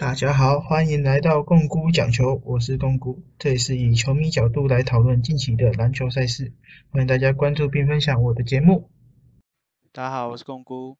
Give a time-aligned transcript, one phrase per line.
[0.00, 6.54] 大家好，欢迎来到共估讲球，我是共估，这里是以球迷角度来讨论近期的篮球赛事，
[6.88, 8.90] 欢迎大家关注并分享我的节目。
[9.92, 10.96] 大家好，我是共估，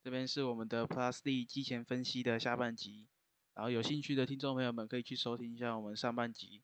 [0.00, 3.08] 这边是我们的 Plus D 季前分析的下半集，
[3.52, 6.62] 然后有兴趣的听众朋友们可以去收听一下我们上半集，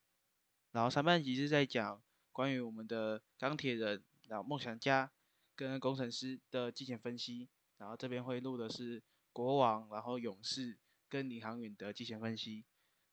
[0.71, 5.11] 然后上半集是在讲关于我们的钢铁人、然后梦想家
[5.57, 9.03] 跟工程师的季前分析，然后这边会录的是
[9.33, 10.79] 国王，然后勇士。
[11.13, 12.65] 跟领航员的季前分析，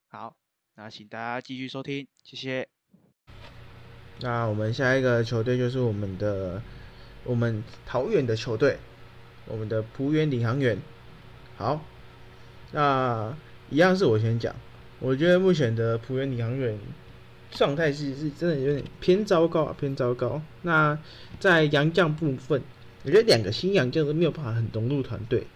[0.08, 0.34] 好，
[0.74, 2.66] 那请大家继续收听，谢谢。
[4.20, 6.62] 那我们下一个球队就是我们的
[7.24, 8.78] 我们桃园的球队，
[9.44, 10.78] 我们的浦原领航员。
[11.58, 11.84] 好，
[12.72, 13.36] 那
[13.68, 14.56] 一样是我先讲，
[14.98, 16.78] 我觉得目前的浦原领航员
[17.50, 20.40] 状态是是真的有点偏糟糕啊，偏糟糕。
[20.62, 20.98] 那
[21.38, 22.62] 在洋将部分，
[23.04, 25.46] 我觉得两个新洋将都没有办法很融入团队。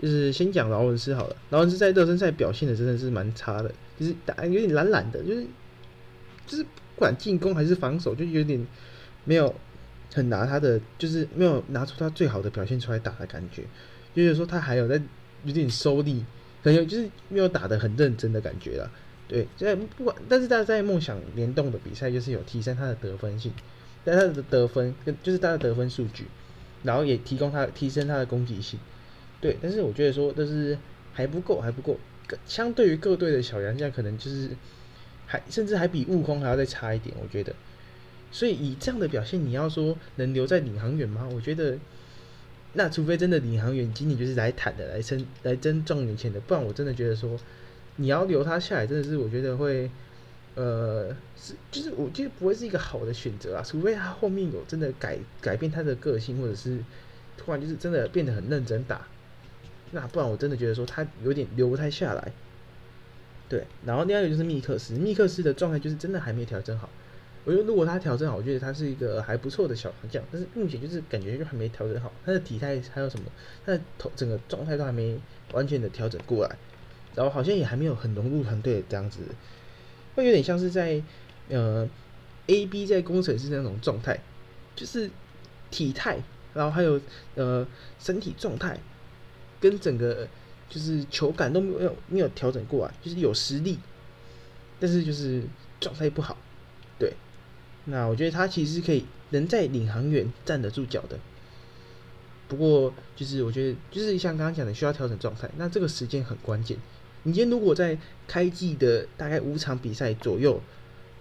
[0.00, 5.44] 就是先讲劳文斯好了，劳文斯在热身赛表现的真的是蛮差的，就是打有点懒懒的，就是
[6.46, 8.66] 就是不管进攻还是防守，就有点
[9.24, 9.54] 没有
[10.14, 13.64] 很拿他的，就是没有拿出他最好的表现出来打的感觉，
[14.14, 15.00] 就是说他还有在
[15.44, 16.24] 有点收力，
[16.62, 18.90] 很有就是没有打的很认真的感觉了。
[19.28, 23.52] 对，在不管，但是他在梦想联动的比赛就是有提升他的得分性，
[24.02, 26.24] 但他的得分跟就是他的得分数据，
[26.82, 28.80] 然后也提供他提升他的攻击性。
[29.40, 30.76] 对，但是我觉得说，但是
[31.12, 31.98] 还不够，还不够。
[32.46, 34.50] 相对于各队的小杨将，可能就是
[35.26, 37.12] 还甚至还比悟空还要再差一点。
[37.20, 37.52] 我觉得，
[38.30, 41.28] 所以以这样的表现，你要说能留在领航员吗？
[41.34, 41.76] 我觉得，
[42.74, 47.36] 那除非真的领航员今年就是来坦的，来争来争状元签的，不然我真的觉得说，
[47.96, 49.90] 你要留他下来，真的是我觉得会，
[50.54, 53.62] 呃，是就是我觉得不会是一个好的选择啊。
[53.66, 56.78] 除非他后面有真的改改变他的个性，或者是
[57.36, 59.04] 突然就是真的变得很认真打。
[59.92, 62.32] 那不然我真的觉得说他有点留不太下来，
[63.48, 63.66] 对。
[63.84, 66.88] 然后第二个就是密克斯，密克斯的状态就是真的还没调整好。
[67.44, 70.22] 我觉得如果他调整好，我觉得他是一个还不错的小将。
[70.30, 73.26] 但是目前就是感觉就还没调整好，他的体态还有什么，
[73.64, 75.18] 他的头整个状态都还没
[75.52, 76.56] 完全的调整过来。
[77.16, 79.20] 然后好像也还没有很融入团队这样子，
[80.14, 81.02] 会有点像是在
[81.48, 81.88] 呃
[82.46, 84.20] A B 在工程师那种状态，
[84.76, 85.10] 就是
[85.70, 86.22] 体态，
[86.54, 87.00] 然后还有
[87.34, 87.66] 呃
[87.98, 88.78] 身体状态。
[89.60, 90.26] 跟整个
[90.68, 93.78] 就是球感都没有没有调整过来，就是有实力，
[94.78, 95.42] 但是就是
[95.78, 96.36] 状态不好。
[96.98, 97.12] 对，
[97.84, 101.18] 那我觉得他其实可以能在领航员站得住脚的。
[102.48, 105.50] 不过就是我觉得就是像刚刚讲的，需要调整状态。
[105.56, 106.76] 那这个时间很关键。
[107.22, 110.60] 你今天如果在开季的大概五场比赛左右，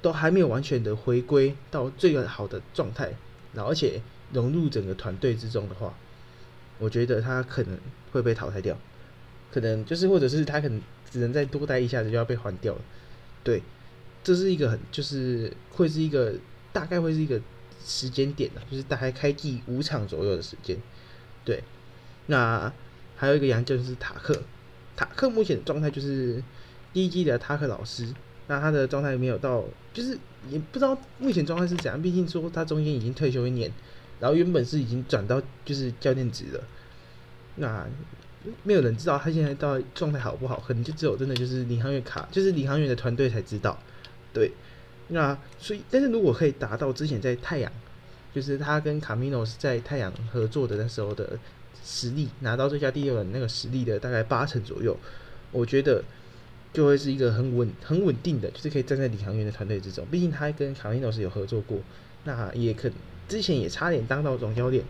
[0.02, 3.14] 都还没有完全的回归到最好的状态，
[3.54, 4.02] 然后而且
[4.32, 5.94] 融入整个团队之中的话。
[6.80, 7.78] 我觉得他可能
[8.12, 8.78] 会被淘汰掉，
[9.52, 10.82] 可能就是或者是他可能
[11.12, 12.82] 只能再多待一下子就要被换掉了。
[13.44, 13.62] 对，
[14.24, 16.34] 这是一个很就是会是一个
[16.72, 17.40] 大概会是一个
[17.86, 20.78] 时间点的，就是大概开季五场左右的时间。
[21.44, 21.62] 对，
[22.28, 22.72] 那
[23.16, 24.42] 还有一个杨就是塔克，
[24.96, 26.42] 塔克目前的状态就是
[26.94, 28.14] 第一季的塔克老师，
[28.48, 30.18] 那他的状态没有到，就是
[30.50, 33.70] 也不知道目前状态是怎样，毕竟说他中间已经退休一年。
[34.19, 36.63] 然后原本是已经转到就是教练职了，
[37.56, 37.88] 那
[38.63, 43.78] 没有人知道他现在到状态好不好，可能就只有真的就是领航员卡，就是领航员的团队才知道。
[44.34, 44.52] 对，
[45.07, 47.72] 那所以但是如果可以达到之前在太阳，
[48.34, 51.40] 就是他跟卡米诺是在太阳合作的那时候的
[51.84, 54.97] 实力，拿到最佳第六人那个实力的大概八成左右，
[55.51, 56.03] 我觉得
[56.74, 60.06] 就会是一个很稳很稳定的，就是可以站在领航员的团队之中。
[60.12, 61.80] 毕竟他跟卡米诺是有合作过，
[62.25, 62.91] 那也可。
[63.30, 64.84] 之前也差点当到总教练，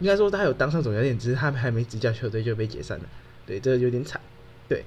[0.00, 3.04] 应该说他有当上总教练，只是他还没执教球队就被解散了。
[3.44, 4.18] 对，这有点惨。
[4.66, 4.84] 对，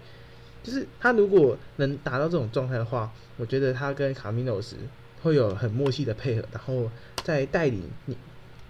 [0.63, 4.75] 就是他如果能达到这种状态的话，我觉得他跟卡米诺斯
[5.21, 6.89] 会有很默契的配合，然后
[7.23, 8.17] 在带领你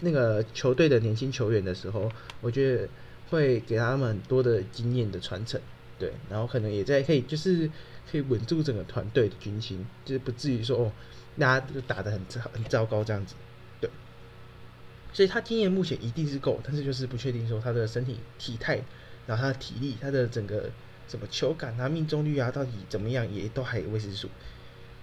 [0.02, 2.12] 那个球队的年轻球员的时候，
[2.42, 2.90] 我觉得
[3.30, 5.62] 会给他们很多的经验的传承。
[5.98, 7.70] 对，然后可能也在可以就是
[8.12, 10.92] 可以稳住整个团队的军心，就是不至于说哦，
[11.40, 13.34] 大家就打得很糟很糟糕这样子。
[15.18, 18.80] 所以他经验目前一定是够，但是就是不确定说他的身体体态，
[19.26, 20.70] 然后他的体力，他的整个
[21.08, 24.30] 什么球感啊、命中率啊，到底怎么样，也都还有未知数。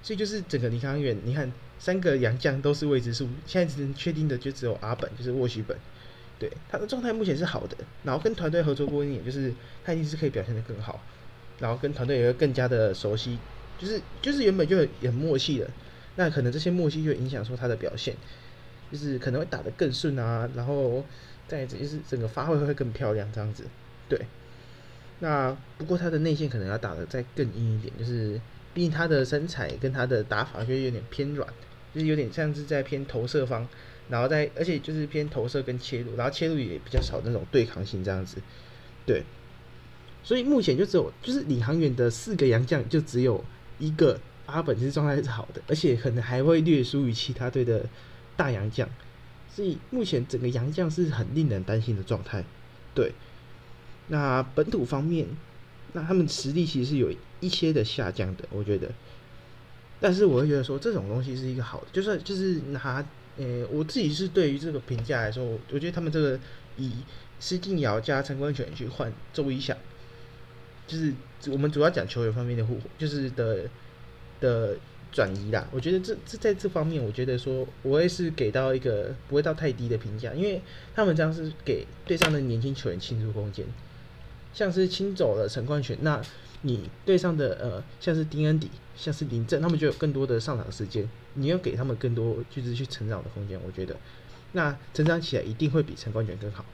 [0.04, 5.76] 所以就是整个李康远，你看三个洋将都是未知数，现在只能确定的就只有阿本，就是沃许本，
[6.38, 9.52] 对他的状态目前是好的，然后跟团队合作过一点，就是
[9.84, 11.02] 他一定是可以表现的更好，
[11.58, 13.36] 然后跟团队也会更加的熟悉，
[13.80, 15.68] 就是就是原本就很默契的，
[16.14, 18.14] 那可能这些默契就影响说他的表现。
[18.94, 21.04] 就是可能会打得更顺啊，然后
[21.48, 23.64] 再就是整个发挥会更漂亮这样子，
[24.08, 24.20] 对。
[25.18, 28.40] 那不过他的内线可能要打得再更硬一点，就是
[28.72, 31.48] 毕竟他的身材跟他的打法就有点偏软，
[31.92, 33.66] 就是有点像是在偏投射方，
[34.08, 38.38] 然后在而且就是偏投射跟切入，然后切入也比较少那种对抗性这样子，
[39.04, 39.24] 对。
[40.22, 43.44] 所以目前就只有就是领航员的四个洋将就只有
[43.78, 47.84] 一个阿本是状态是好的，而且可能还会略输于其他队的
[48.36, 48.88] 大洋将，
[49.48, 52.44] 所以目前整个洋将是很令人担心的状态，
[52.94, 53.12] 对。
[54.08, 55.26] 那本土方面，
[55.94, 57.10] 那他们实力其实是有
[57.40, 58.90] 一些的下降的，我觉得。
[60.00, 63.02] 但是我会觉得说这种东西是一个好的，就是就是拿，
[63.38, 65.42] 呃，我自己是对于这个评价来说，
[65.72, 66.38] 我觉得他们这个
[66.76, 66.92] 以
[67.40, 69.74] 施晋尧加陈冠权去换周一翔，
[70.86, 71.14] 就是
[71.50, 73.64] 我们主要讲球员方面的互，就是的
[74.40, 74.76] 的
[75.14, 75.66] 转移啦。
[75.72, 80.60] 我觉得这这在这方面，我觉得说我也是给到一个不会到太低的评价，因为
[80.94, 83.64] 他们这样是给对上的年轻球员倾注空间。
[84.52, 86.20] 像是清走了陈冠权，那
[86.62, 93.96] 你对上的呃，像是丁恩迪，像是林振，他们就有更多的上场时间，你要给他们更多就是去成长的空间，我觉得，
[94.52, 96.64] 那成长起来一定会比陈冠权更好。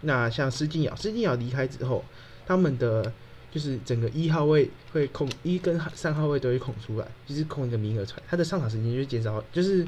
[0.00, 2.02] 那像施晋尧，施晋尧离开之后，
[2.46, 3.12] 他们的
[3.54, 9.86] 就是整个一号位会空，一跟三号位都会空出来，就是空一个名额出来，他的上场时间就减少，就是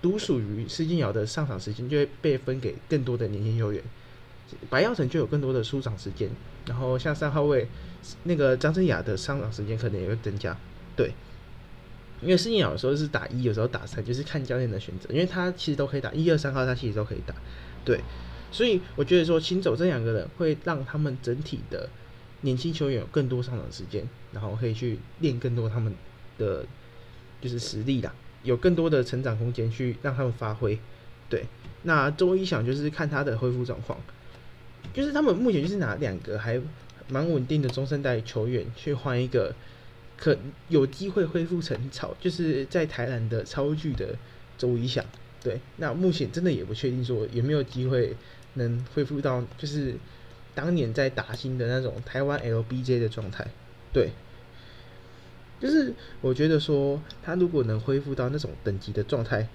[0.00, 3.82] 独属于施晋尧的上场时间就会被分给更多的年轻球员。
[4.70, 6.30] 白耀成就有更多的出场时间，
[6.66, 7.66] 然后像三号位
[8.22, 10.56] 那个张真雅的上场时间可能也会增加，
[10.94, 11.10] 对，
[12.20, 17.34] 因为施晋尧有时候是打一，有时候打三，就是看教练的选择，因为他其实都可以打一二三号，他其实都可以打，
[17.84, 18.00] 对，
[18.52, 21.88] 所以我觉得说请走这两个人会让他们整体的
[22.44, 25.92] 年轻球员有更多上场时间，然后可以去练更多他们
[26.38, 26.64] 的
[27.40, 30.78] 就是实力啦，有更多的成长空间去让他们发挥，
[31.28, 31.46] 对，
[31.84, 33.98] 那周一想就是看他的恢复状况。
[34.92, 36.60] 就是他们目前就是拿两个还
[37.08, 39.54] 蛮稳定的中生代球员去换一个
[40.16, 40.36] 可
[40.68, 44.14] 有机会恢复成超，就是在台南的超巨的
[44.58, 45.02] 周一翔。
[45.42, 48.14] 对，那目前真的也不确定说有没有机会
[48.54, 49.94] 能恢复到就是
[50.54, 53.46] 当年在打新的那种台湾 LBJ 的状态。
[53.92, 54.10] 对，
[55.60, 59.48] 就是我觉得说他如果能恢复到那种等级的状态，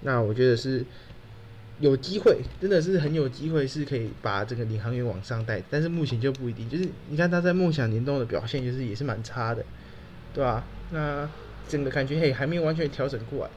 [0.00, 0.84] 那我觉得是。
[1.82, 6.68] 有机会，真的是很有机会，是可以把这个领航员往上带，但是目前就不一定。
[6.68, 9.64] 就是你看他在梦想联动的表现，就是也是蛮差的，
[10.34, 10.62] 对吧？
[10.90, 11.26] 那
[11.70, 13.50] 整个感觉嘿还没有完全调整过来，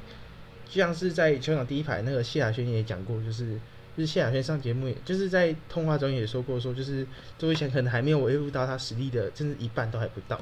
[0.70, 3.60] 就像是在球场第一排那个谢亚轩也讲过，就是
[3.98, 7.06] 就是谢亚轩上节目，也就是在通话中也说过，说就是
[7.38, 10.40] 周伟贤可能还没有恢复到他实力的，甚至一半都还不到。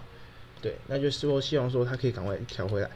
[0.62, 2.90] 对，那就是说希望说他可以赶快调回来。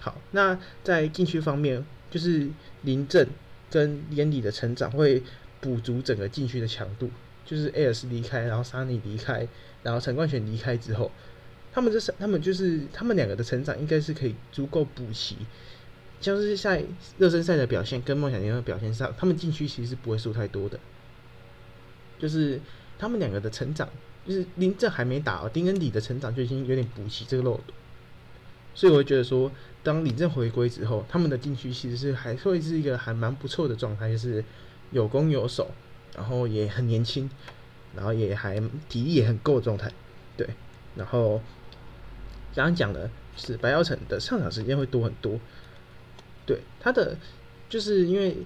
[0.00, 2.48] 好，那在禁区方面，就是
[2.82, 3.28] 林振。
[3.70, 5.20] 跟年底的成长会
[5.60, 7.10] 补足整个禁区的强度，
[7.44, 9.48] 就是 A S 离开，然后沙尼离开，
[9.82, 11.10] 然后陈冠权离开之后，
[11.72, 15.38] 他们这是他们就是他们两个的成长应该是可以足够补齐，
[16.24, 16.82] 像是在
[17.18, 20.80] 热身赛的表现跟梦想联的表现上，他们禁区其实是不会输太多的，
[22.18, 22.58] 就是
[22.98, 23.88] 他们两个的成长，
[24.26, 27.74] 就是林正还没打，丁恩迪的成长就已经有点补齐这个漏洞，
[28.74, 29.50] 所以我会觉得说。
[29.84, 34.42] 当领证回归之后，他们的禁区其实是还会是一个还蛮不错的状态，就是
[34.92, 35.70] 有攻有守，
[36.16, 37.28] 然后也很年轻，
[37.94, 38.58] 然后也还
[38.88, 39.92] 体力也很够的状态。
[40.38, 40.48] 对，
[40.96, 41.38] 然后
[42.54, 45.38] 刚刚讲的是白耀成的上场时间会多很多。
[46.46, 47.16] 对，他的
[47.68, 48.36] 就是因为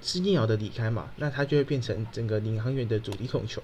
[0.00, 3.62] 施晋尧的离开嘛，那他就会变成整个领航员的主力控球，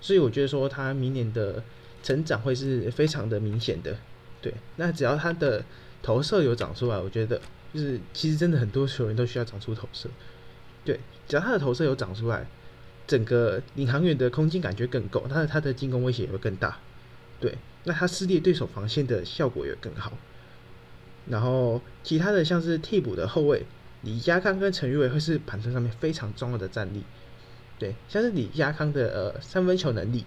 [0.00, 1.62] 所以我觉得说他明年的
[2.02, 3.96] 成长会是非常的明显的。
[4.40, 5.64] 对，那只要他的。
[6.04, 7.40] 投射有长出来，我觉得
[7.72, 10.08] 就是其实真的很多球员都需要长出投射。
[10.84, 12.44] 对，只要他的投射有长出来，
[13.06, 16.76] 整个领航员的空间感觉更够，他的他的进攻威胁也会更大。
[17.38, 20.12] 对，那他撕裂对手防线的效果也更好。
[21.26, 23.64] 然后其他的像是替补的后卫
[24.02, 27.02] 李佳康跟陈玉伟会是板凳上面非常重要的战力。
[27.78, 30.24] 对，像是李佳康的呃三分球能力，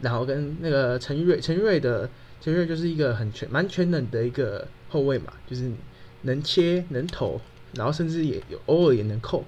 [0.00, 2.08] 然后跟那个陈玉瑞，陈玉瑞的
[2.40, 4.66] 陈玉瑞就是一个很全蛮全能的一个。
[4.92, 5.72] 后卫嘛，就是
[6.20, 7.40] 能切能投，
[7.72, 9.42] 然后甚至也有偶尔也能扣，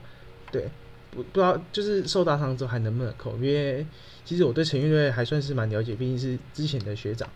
[0.51, 0.71] 对，
[1.11, 3.33] 不不知道就是受大伤之后还能不能扣？
[3.33, 3.87] 因为
[4.25, 7.29] 其实我对陈玉瑞还算是蛮了解，毕竟是之前的学长，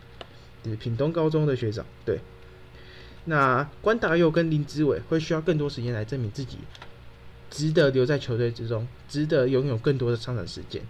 [0.63, 1.85] 就是品东高中的学长。
[2.03, 2.19] 对，
[3.29, 6.57] 那关大佑跟林志伟会需要更多时间来证明自己
[7.51, 10.81] 值得留在球队之中，值得拥有更多的上场时间，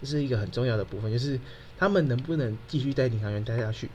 [0.00, 1.38] 这是一个很重要的部分，就是
[1.78, 3.90] 他们能不能继续在领航员待下去，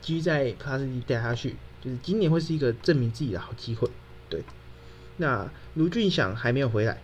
[0.00, 1.56] 继续在克拉斯蒂待下去。
[1.82, 3.86] 就是今年会是一个证明自己的好机会，
[4.30, 4.42] 对。
[5.18, 6.98] 那卢俊祥还没有回来，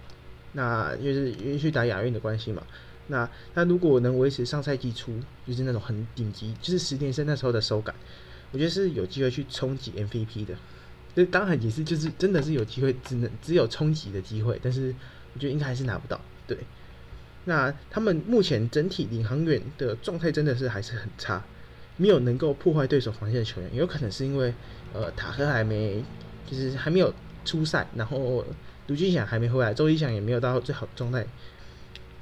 [0.55, 2.63] 那就是因为去打亚运的关系嘛。
[3.09, 5.13] 那他如果能维持上赛季初
[5.47, 7.95] 就是那种很顶级，就是十年生那时候的手感，
[8.53, 10.55] 我觉得是有机会去冲击 MVP 的。
[11.15, 14.95] 这当然也是就是真的是有机会，只能只有冲击的机会，但是
[15.35, 16.19] 我觉得应该还是拿不到。
[16.47, 16.57] 对，
[17.45, 21.45] 那他们目前整体领航员的状态真的是还是很差，
[21.99, 24.55] 没有能够破坏对手防线的球员，有可能是因为
[24.95, 26.03] 呃塔克还没
[26.47, 27.13] 就是还没有
[27.45, 28.45] 出赛，然后
[28.87, 31.27] 卢俊祥还没回来，周一翔也没有到最好状态。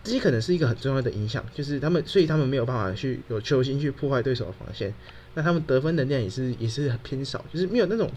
[0.02, 4.95] 这些可能是一个很重要的影响，就是他们，所以他们没有办法去有球星去破坏对手的防线。
[5.35, 8.11] 那他们得分能量也是也是很偏少，就是没有那种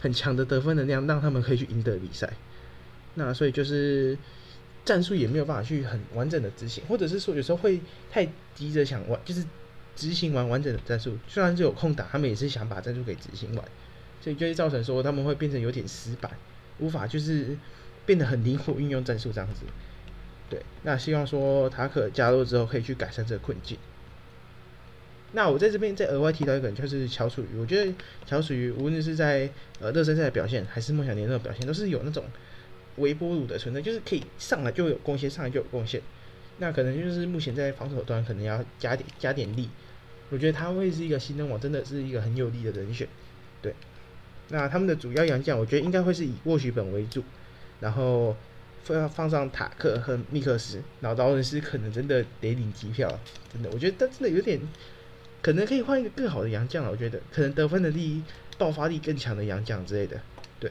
[0.00, 2.32] 很强的得分能量，让他们可以去赢得比赛。
[3.14, 4.18] 那所以就是
[4.84, 7.80] 战术也没有办法去很完整的执行，或者是说有时候会
[8.10, 9.44] 太急着想完，就是
[9.94, 11.16] 执行完完整的战术。
[11.28, 13.64] 虽然是有空打，他们也是想把战术给执行完，
[14.20, 16.32] 所以就会造成说他们会变成有点死板，
[16.78, 17.56] 无法就是
[18.04, 19.60] 变得很灵活运用战术这样子。
[20.50, 23.78] 对，那希望说塔可加入之后可以去改善这个困境。
[25.32, 27.58] 那我在这边再额外提到一个人，就是乔楚瑜。
[27.58, 27.92] 我觉得
[28.24, 32.24] 乔楚瑜无论是在呃热身赛的表现，还是梦想联赛的表现，都是有那种
[32.98, 36.00] 微波炉的存在，就是可以上来就有贡献，上来就有贡献。
[36.58, 39.68] 那可能就是目前在防守端可能要加点加点力。
[40.30, 43.08] 我觉得他会是一个新人王，真的是一个很有力的人选。
[43.60, 43.74] 对，
[44.50, 47.24] 那他们的主要洋将，我觉得应该会是以沃许本为主，
[47.80, 48.36] 然后。
[48.92, 53.08] 要放上塔克和密克斯，老劳伦斯可能真的得领机票，
[53.50, 54.60] 真的，我觉得他真的有点，
[55.40, 56.90] 可能可以换一个更好的洋将了。
[56.90, 58.22] 我觉得可能得分的力、
[58.58, 60.20] 爆发力更强的洋将之类的。
[60.60, 60.70] 对，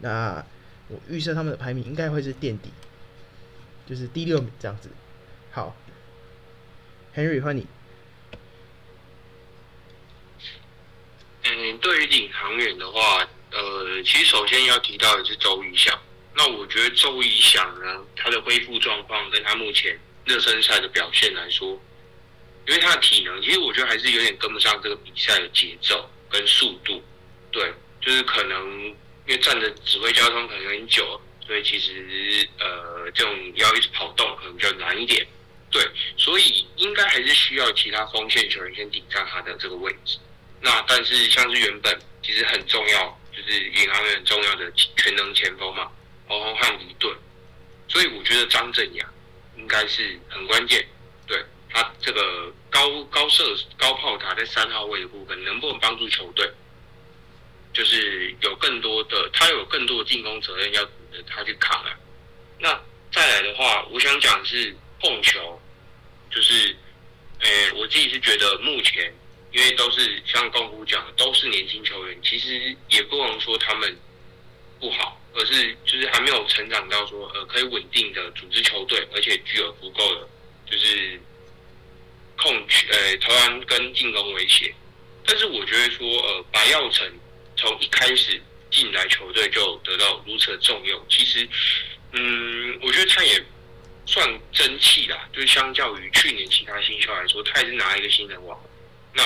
[0.00, 0.44] 那
[0.88, 2.70] 我预测他们的排名应该会是垫底，
[3.86, 4.88] 就是第六名这样子。
[5.52, 5.76] 好
[7.14, 7.66] ，Henry 换你。
[11.44, 15.96] 嗯，对于领航员的话，呃，其实首先要提到的是周瑜翔。
[16.34, 21.80] 那我觉得周怡翔呢，他的恢复状况跟他目前热身赛的表现来说，
[22.66, 27.02] 因为他的体能，其实我觉得还是有点跟不上这个比赛的节奏跟速度。
[27.50, 28.86] 对，就是可能
[29.26, 35.26] 因为站着指挥交通可能有点久，所以其实呃这种要一直跑动可能比较难一点。
[35.70, 35.82] 对，
[36.16, 40.18] 所以应该还是需要其他锋线球员先顶上他的这个位置。
[40.60, 45.90] 那但是像是原本其实很重要，就是银行很重要的全能前锋嘛。
[46.40, 47.14] 黄和一顿，
[47.88, 49.08] 所以我觉得张镇阳
[49.56, 50.86] 应该是很关键。
[51.26, 53.44] 对他这个高高射
[53.78, 56.50] 高炮塔在三号位的部分，能不能帮助球队，
[57.72, 60.84] 就是有更多的他有更多的进攻责任要
[61.28, 61.96] 他去扛啊。
[62.58, 62.80] 那
[63.12, 65.60] 再来的话，我想讲是碰球，
[66.30, 66.76] 就是
[67.40, 69.12] 诶，我自己是觉得目前
[69.52, 73.98] 因为都是像公谷讲的，都是年轻球员，其实也不能说他们
[74.82, 75.18] 不好。
[75.34, 80.28] 而是就是还没有成长到说呃可以稳定的组织球队，而且具有足够的
[80.70, 81.18] 就是
[82.36, 82.54] 控
[82.90, 84.74] 呃投篮跟进攻威胁。
[85.24, 87.10] 但是我觉得说呃白耀成
[87.56, 88.38] 从一开始
[88.70, 91.48] 进来球队就得到如此的重用，其实
[92.12, 93.42] 嗯我觉得他也
[94.04, 98.62] 算争气啦，就是相较于去年其他新秀来说，他也是拿一个新人王。
[99.14, 99.22] 那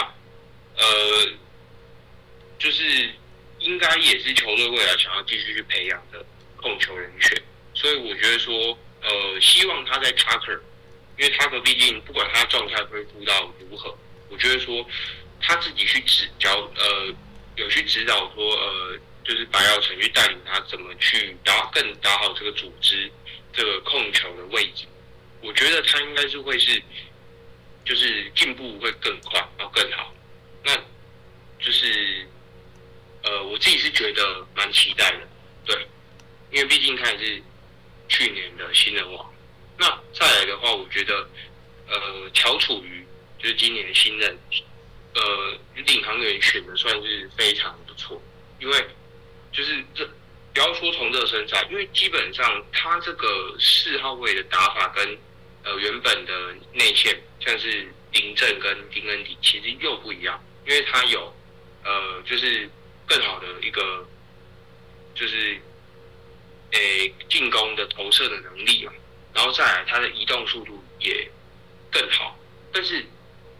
[0.77, 1.33] 呃
[2.61, 3.11] 就是。
[3.66, 6.25] 应该也是球队未来想要继续去培养的
[6.56, 7.37] 控球人选，
[7.75, 10.61] 所以我觉得说，呃，希望他在 Tucker，
[11.18, 13.99] 因为塔克毕竟不管他状态恢复到如何，
[14.30, 14.88] 我觉得说
[15.40, 17.12] 他自己去指教，呃，
[17.56, 23.11] 有去指导说，呃，就是白耀成去带领他怎么去打更打好这个组织
[23.52, 24.85] 这个控球的位置，
[25.42, 26.80] 我觉得他应该是会是，
[27.85, 30.14] 就是进步会更快，然后更好，
[30.62, 30.73] 那
[31.58, 32.28] 就是。
[33.26, 35.26] 呃，我自己是觉得蛮期待的，
[35.64, 35.76] 对，
[36.52, 37.42] 因为毕竟他也是
[38.09, 39.35] 去年的新人王。
[39.76, 41.28] 那再来的话，我觉得，
[41.88, 43.04] 呃，乔楚瑜
[43.37, 44.38] 就是今年的新任，
[45.14, 48.23] 呃，领航员选的算是非常不错，
[48.61, 48.87] 因为
[49.50, 50.09] 就是这
[50.54, 55.18] 不要说从热身赛，因为基本上他这个四号位的打法跟
[55.64, 61.35] 呃原本的内线，像是林振跟丁恩迪，其实又不一样，因为他有
[61.83, 62.71] 呃就是。
[63.07, 64.07] 更好的一个
[65.15, 65.59] 就是，
[66.73, 68.93] 诶，进攻的投射的能力啊，
[69.33, 71.31] 然后再来他的移动速度也
[71.91, 72.37] 更好，
[72.73, 73.03] 但是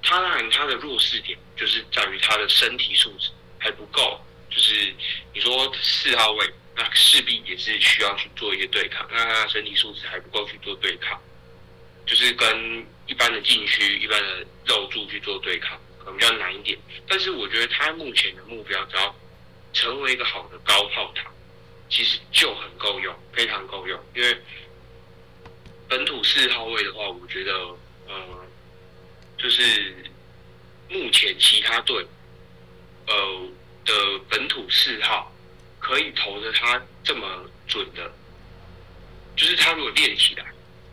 [0.03, 4.93] 他当然他的弱势点就是在于他的身体素质还不够，就是
[5.33, 11.19] 你说四号位，那势必也是需要去做一些对抗，那他身体素质还不够去做对抗，
[12.05, 16.77] 就是跟一般的禁区、一般的肉柱去做对抗，可能比较难一点，
[17.09, 19.15] 但是我觉得他目前的目标只要。
[19.77, 21.31] 成为一个好的高炮塔，
[21.91, 24.01] 其实就很够用，非常够用。
[24.15, 24.41] 因为
[25.87, 27.53] 本土四号位的话，我觉得
[28.09, 28.47] 呃，
[29.37, 29.95] 就是
[30.89, 32.07] 目前其他队
[33.07, 33.15] 呃
[33.85, 35.31] 的本土四号
[35.79, 38.11] 可以投的他这么准的，
[39.37, 40.47] 就是他如果练起来，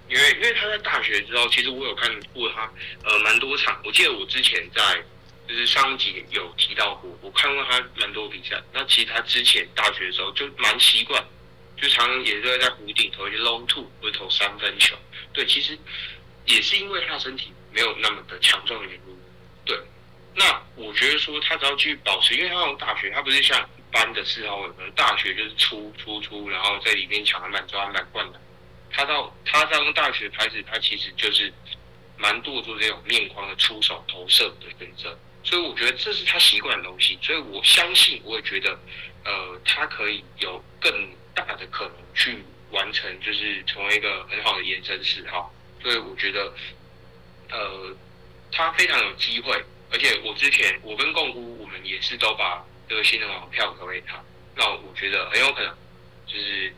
[0.09, 2.69] 因为因为他在大学之后，其实我有看过他
[3.05, 5.01] 呃蛮多场，我记得我之前在
[5.47, 8.61] 就是上一集有提到过，我看过他蛮多比赛。
[8.71, 11.23] 那其实他之前大学的时候就蛮习惯，
[11.75, 14.95] 就常常也是会在弧顶投一些 long two 或投三分球。
[15.33, 15.77] 对，其实
[16.45, 19.17] 也是因为他身体没有那么的强壮的原因。
[19.65, 19.77] 对，
[20.35, 28.41] 那我觉得说他只要继续保持，因为他从大学他不是像一般的四号位，可能大学就是出出出，然后在里面抢篮板、抓篮板、灌篮。
[28.91, 31.51] 他到他上大学开始，他其实就是
[32.15, 35.17] 蛮多做这种面框的出手投射的选择。
[35.53, 38.75] 所以我觉得这是他习惯的东西，所以我相信，我也觉得，
[39.23, 40.91] 呃，他可以有更
[41.35, 45.53] 大的可能去完成，就是成为一个很好的延伸四号。
[45.79, 46.51] 所以我觉得，
[47.51, 47.95] 呃，
[48.51, 54.19] 他非常有机会，而且我之前我跟共姑我们也是都把这个新人王票投给他，
[54.55, 55.77] 那我觉得很有可能，
[56.25, 56.73] 就是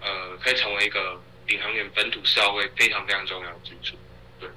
[0.00, 3.96] 呃，可以成为一个领航员本土四号位非常非常重要的支柱。
[4.40, 4.50] 对，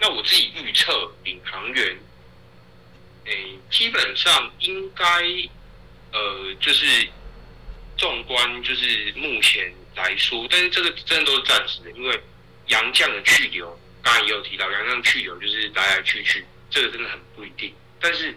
[0.00, 1.96] 那我自己预测领航员。
[3.26, 5.04] 诶，基本上应该，
[6.12, 7.08] 呃，就是
[7.96, 12.20] 纵观就是目前来说，但是这个真的都是暂时的，因为
[12.68, 17.74] 杨将的去留，刚才也有提到，杨将去留就是来来去去，这个真的很不一定。
[18.00, 18.32] 但是，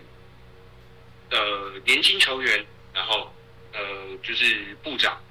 [1.29, 3.31] 呃，年轻球员，然后
[3.73, 3.79] 呃，
[4.23, 5.21] 就是部长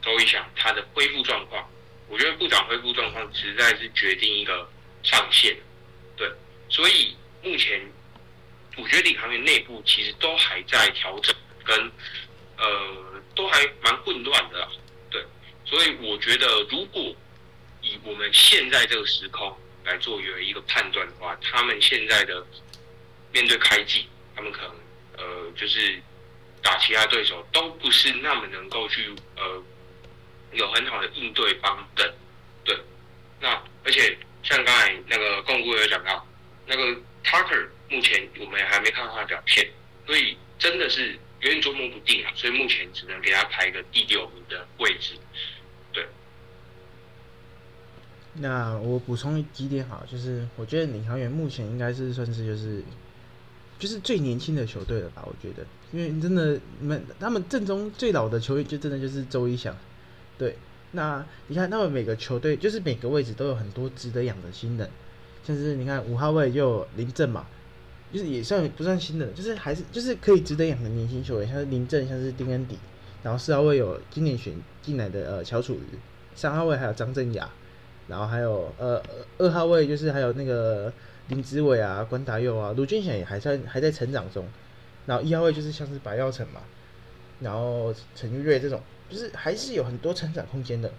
[0.00, 1.68] 周一翔他的恢复状况，
[2.08, 4.66] 我觉得部长恢复状况实在是决定一个
[5.02, 5.54] 上限，
[6.16, 6.32] 对，
[6.70, 7.78] 所以目前。
[8.76, 11.92] 我觉得领航员内部其实都还在调整，跟
[12.56, 14.66] 呃都还蛮混乱的，
[15.10, 15.22] 对，
[15.64, 17.14] 所以我觉得如果
[17.82, 22.46] 以我们现在这个时空来做有一个判断的话，他们现在的
[23.30, 24.72] 面对开季，他们可能
[25.18, 26.00] 呃就是
[26.62, 29.62] 打其他对手都不是那么能够去呃
[30.52, 32.14] 有很好的应对方的，
[32.64, 32.74] 对，
[33.38, 36.26] 那而且像刚才那个共估有讲到
[36.66, 37.68] 那个 Tucker。
[37.92, 39.68] 目前我们还没看到他的表现，
[40.06, 42.32] 所以真的是有点捉摸不定啊。
[42.34, 45.12] 所以目前只能给他排个第六名的位置。
[45.92, 46.06] 对。
[48.34, 52.82] 那我补充几点好，就是我觉得领航员目前应该是算是就是
[53.78, 55.22] 就是最年轻的球队了吧？
[55.26, 59.76] 我觉得，因为真的你们他们正中最老的球员就真的就是周一翔。
[60.38, 60.56] 对。
[60.92, 64.90] 那你看他们每个球队就是每个位置都有很多值得养的新人，
[65.44, 67.46] 像是你看五号位就有林振嘛。
[68.12, 72.76] 就是也算不算新的，就是还是就是可以值得养的年轻球员，像是林振，像是丁恩迪，
[73.22, 75.98] 然后四号位有今年选进来的呃乔楚瑜，
[76.34, 77.50] 三号位还有张镇雅，
[78.08, 79.02] 然后还有呃
[79.38, 80.92] 二号位就是还有那个
[81.28, 84.46] 林子伟啊、关达佑啊、卢俊贤也还在还在成长中，
[85.06, 86.60] 然后一号位就是像是白耀成嘛，
[87.40, 90.92] 然后陈玉瑞这种，就是还是有很多成长空间的，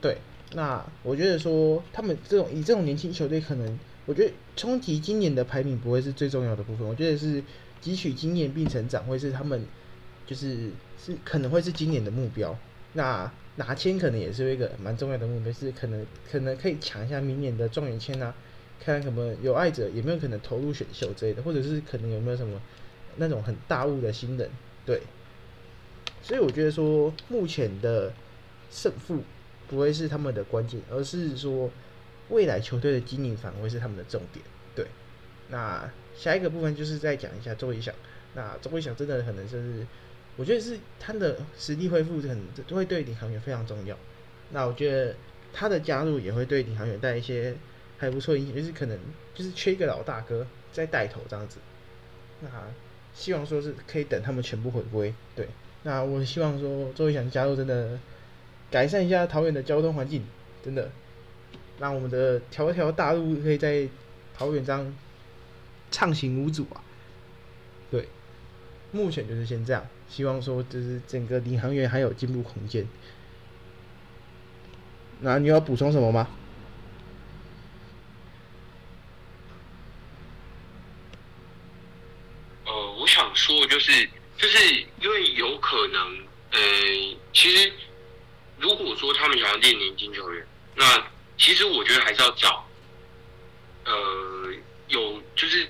[0.00, 0.18] 对，
[0.54, 3.78] 那我觉得说他们这种以这种年轻球队可能。
[4.04, 7.40] 我觉得冲击今年的排名不会是最重要的部分，我觉得是
[7.80, 9.64] 汲取经验并成长，会是他们
[10.26, 12.58] 就是是可能会是今年的目标。
[12.94, 18.34] 那拿签可能也是一个蛮重要的目标，是可能可能可以抢一下明年的状元签啊，
[18.80, 22.60] 看看什么有爱者有没有可能投入选秀之类的，或者是可能有没有什么
[23.18, 24.50] 那种很大物的新人。
[24.84, 25.00] 对，
[26.22, 28.12] 所以我觉得说目前的
[28.68, 29.22] 胜负
[29.68, 31.70] 不会是他们的关键，而是说。
[32.28, 34.86] 未来球队的经营反而是他们的重点，对。
[35.48, 37.94] 那下一个部分就是再讲一下周一翔。
[38.34, 39.86] 那周一翔真的可能就是，
[40.36, 43.96] 我觉得是他的实力恢复很都会对领航员非常重要。
[44.50, 45.14] 那我觉得
[45.52, 47.54] 他的加入也会对领航员带一些
[47.98, 48.98] 还不错影响，就是可能
[49.34, 51.58] 就是缺一个老大哥在带头这样子。
[52.40, 52.48] 那
[53.14, 55.48] 希望说是可以等他们全部回归，对。
[55.82, 57.98] 那我希望说周一翔加入真的
[58.70, 60.24] 改善一下桃园的交通环境，
[60.64, 60.90] 真的。
[61.78, 63.88] 让我们的条条大路可以在
[64.36, 64.94] 桃园章
[65.90, 66.80] 畅行无阻啊！
[67.90, 68.08] 对，
[68.92, 72.86] 目前就是先这样，希望说就是整个领航员还有进步空间。
[75.20, 76.28] 那你要补充什么吗？
[82.66, 86.18] 呃，我想说就是，就是因为有可能，
[86.50, 86.58] 呃，
[87.32, 87.72] 其实
[88.58, 90.84] 如果说他们想要练年轻球员，那
[91.38, 92.68] 其实我觉得还是要找，
[93.84, 94.52] 呃，
[94.88, 95.68] 有就是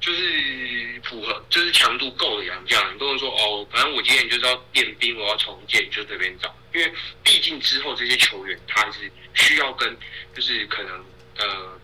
[0.00, 6.54] 就是符合就是强度够的洋将，你不能说哦，反正我今天就是要练兵，我要重建，就随便找。
[6.72, 6.92] 因为
[7.24, 9.94] 毕竟之后这些球员他是需要跟
[10.34, 11.04] 就是可能
[11.36, 11.80] 呃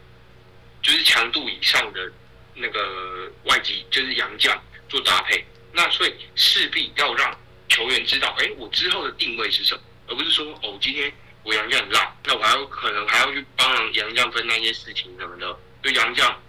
[0.81, 2.11] 就是强度以上的
[2.55, 4.57] 那个外籍就是洋将
[4.89, 7.37] 做搭配，那所以势必要让
[7.69, 11.12] 球员知道，哎，我之后的定位是什么，而不是说哦今天
[11.47, 16.43] 我洋将很烂，那我还要可能还要去帮杨将分担一些事情什么的，就杨将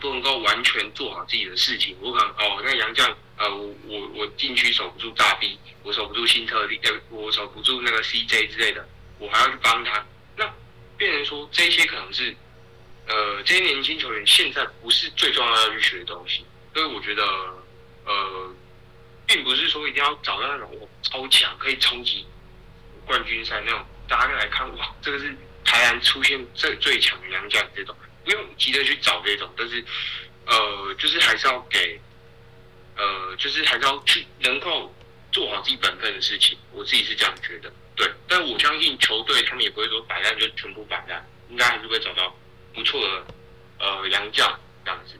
[0.00, 3.16] 不能够完全做好自己的事情，我可能哦那杨将。
[3.36, 10.06] 呃，我我我禁区守不住大 B，我守不住新特利，呃，我守不住那个 CJ 之类的，我还要去帮他。
[10.36, 10.48] 那
[10.96, 12.32] 变成说这些可能是，
[13.08, 16.46] 呃，这些年轻球员现在不是最重要要去学的东西。
[16.72, 17.24] 所以我觉得，
[18.04, 18.54] 呃，
[19.26, 22.24] 并不是说一定要找到那种超强可以冲击
[23.04, 29.84] 冠军赛那种，大家来看哇，这个是台湾出现最最强的洋将这种，不用急着去找这种，但是，
[30.46, 32.00] 呃，就是还是要给。
[32.96, 34.94] 呃，就是还是要去能够
[35.32, 37.68] 做好自己本分的事情，我自己是这样觉得。
[37.96, 42.32] 对，但我相信球队他们也不会说摆烂就全部摆烂，应该还是会找到
[42.72, 43.24] 不错的
[43.80, 44.48] 呃洋将
[44.84, 45.14] 这样子。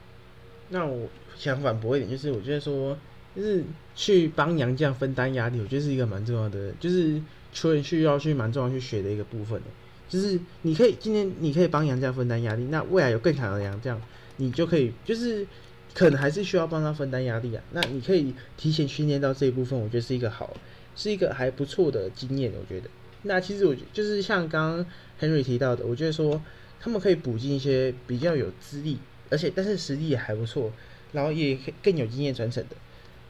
[0.69, 2.97] 那我想反驳一点，就是我觉得说，
[3.35, 3.61] 就是
[3.93, 7.21] 去帮洋将分担压力，我觉得是一个蛮重要的，就是
[7.55, 9.59] 球员需要去蛮重要去学的一个部分
[10.07, 13.99] 就是你可以今天你可以帮杨将分担压力，那未来有更强的杨将，
[14.37, 15.47] 你就可以就是。
[15.93, 17.63] 可能还是需要帮他分担压力啊。
[17.71, 20.53] 那你可以提前训练到这一部分，我觉得是一个好，
[20.93, 22.51] 是一个还不错的经验。
[22.59, 22.89] 我觉得，
[23.21, 24.85] 那其实我就是像刚刚
[25.21, 26.41] Henry 提到的，我觉得说
[26.81, 28.97] 他们可以补进一些比较有资历，
[29.29, 30.69] 而且但是实力也还不错，
[31.13, 32.75] 然后也更有经验传承的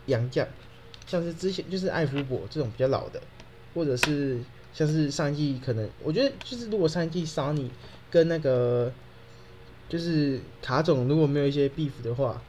[0.07, 0.47] 洋将，
[1.05, 3.21] 像是之前就是艾弗伯这种比较老的，
[3.75, 4.39] 或者是
[4.73, 7.69] 像是上一季可能我觉得就是如果上一季 Sunny
[8.09, 8.91] 跟那个
[9.87, 12.41] 就是卡总如果没有一些 beef 的话。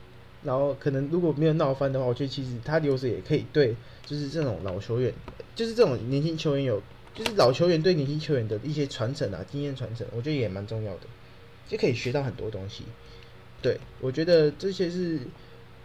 [0.45, 5.13] 然后可能如果没有闹翻的话，我觉得其实他留着也可以对，就是这种老球员，
[5.57, 6.81] 就是这种年轻球员有，
[7.13, 11.01] 就是老球员对年轻球员的一些传承啊，经验传承，我觉得也蛮重要的，
[11.67, 12.85] 就可以学到很多东西。
[13.61, 15.19] 对我觉得这些是，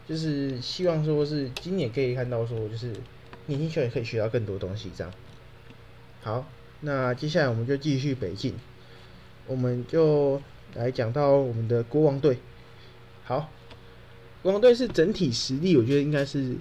[0.08, 2.94] 就是希望说是今年可以看到说，就是
[3.48, 5.12] 年轻球员可以学到更多东西这样。
[6.22, 6.46] 好，
[6.82, 8.54] 那接下来我们就继续北进，
[9.48, 10.42] 我们就
[10.76, 12.38] 来讲到我们的国王队。
[13.24, 13.50] 好。
[14.44, 16.56] 国王队是整体实力，我觉得应该是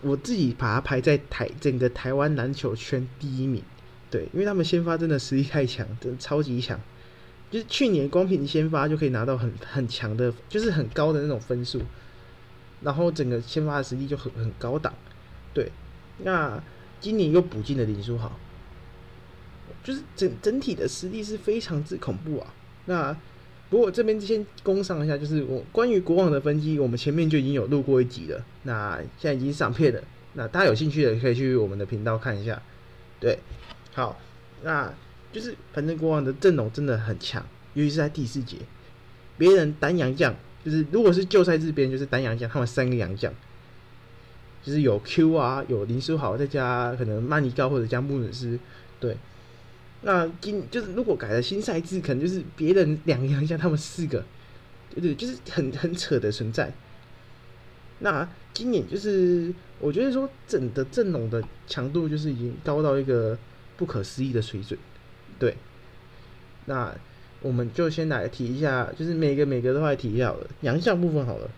[0.00, 3.62] 我自己把它排在台整个台湾篮球圈第一名。
[4.10, 6.80] 对，因为他们先发真的实力太强，真的超级强。
[7.50, 11.82] 就是去年光凭先发就可以拿到很很强的，就是很高的那种分数，
[12.80, 14.94] 然后整个先发的实力就很很高档。
[15.52, 15.70] 对，
[16.24, 16.62] 那
[16.98, 18.38] 今年又补进了林书豪，
[19.82, 22.54] 就是整整体的实力是非常之恐怖啊。
[22.86, 23.16] 那
[23.68, 30.00] 不过这边先攻上一下，就是我关于国王的分析，我们前面就已经有录过一集了，那现在已经上片了。
[30.34, 32.62] 那大家有兴趣的可以去我们的频道看一下。
[33.18, 33.36] 对，
[33.92, 34.20] 好，
[34.62, 34.92] 那
[35.32, 38.58] 就是反正国王的阵容真的很强，尤其是在第四节，
[39.36, 40.32] 别人单阳将
[40.64, 43.32] 就是如果是旧赛这边就是单阳将，他们三个洋将，
[44.62, 48.58] 就是有 Q 啊，有林书豪，再加可能曼尼高或者加穆努斯，
[49.00, 49.16] 对。
[50.02, 54.24] 那今就是如果改了新赛制，可能就是别人两个洋将，他们四个，
[54.94, 56.72] 对对，就是很很扯的存在。
[57.98, 63.36] 那今年就是我觉得说整的阵容的强度就是已经高到一个
[63.76, 64.78] 不可思议的水准，
[65.38, 65.56] 对。
[66.66, 66.94] 那
[67.40, 71.50] 我们就先来提一下，就是每个每个都来提一下好了，洋相部分好了。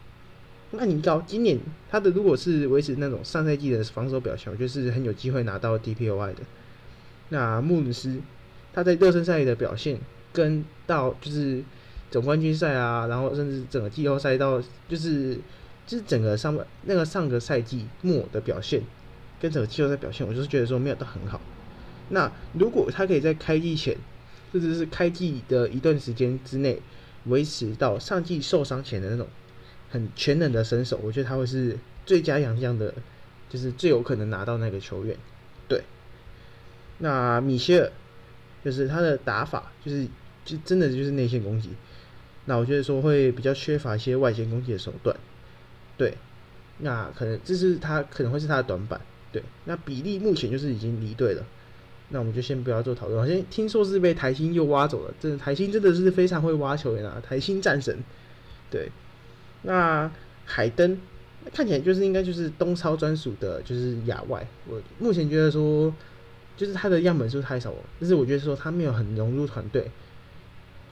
[0.71, 1.59] 那你高今年
[1.91, 6.43] 他的如果是维持那种上赛季的防守表现，我觉得是很有机会拿到 DPOI 的。
[7.31, 8.21] 那穆鲁斯。
[8.71, 9.99] 他在热身赛的表现，
[10.33, 11.65] 跟到就是
[12.13, 15.37] 总冠军赛啊，然后甚至整个季后赛到就是
[15.85, 18.83] 就是整个上半那个上个赛季末的表现，
[19.41, 21.41] 跟整个季后赛表现，我就是觉得说没有都很好。
[22.11, 23.97] 那如果他可以在开季前，
[24.53, 26.81] 甚至是开季的一段时间之内，
[27.25, 29.27] 维持到上季受伤前的那种
[29.91, 32.95] 很全能的身手，我觉得他会是最佳洋将的，
[33.49, 35.17] 就是最有可能拿到那个球员。
[35.67, 35.83] 对，
[36.99, 37.91] 那米歇尔。
[38.65, 40.07] 就是他的打法，就是
[40.45, 41.71] 就真的就是内线攻击。
[42.47, 45.17] 那我觉得说会比较缺乏一些外线攻击的手段。
[45.97, 46.13] 对，
[46.79, 49.01] 那可能这是他可能会是他的短板。
[49.33, 51.45] 对，那比例目前就是已经离队了。
[52.09, 53.19] 那我们就先不要做讨论。
[53.19, 55.15] 好像听说是被台新又挖走了。
[55.21, 57.97] 真的台新真的是非常会挖球员啊，台新战神。
[58.69, 58.91] 对，
[59.63, 60.11] 那
[60.45, 60.99] 海登
[61.55, 64.47] 看起来就是应该就是东超专属的，就是亚外。
[64.67, 65.95] 我目前觉得说。
[66.59, 69.91] 就是他的样本数太少了，但是我觉得说他没有很融入团队，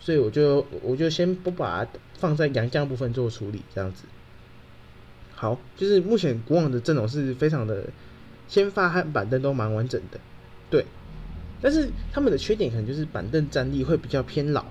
[0.00, 4.04] 所以我就我就先不把它放在杨将部分做处理，这样子。
[5.34, 7.84] 好，就是目前国王的阵容是非常的
[8.48, 10.18] 先发和板凳都蛮完整的。
[10.70, 10.86] 对。
[11.60, 14.66] 但是他们的缺点可能就是板凳战力会比较偏老，